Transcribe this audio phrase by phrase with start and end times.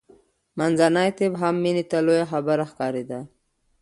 [0.57, 3.19] منځنی طب هم مینې ته لویه خبره ښکارېده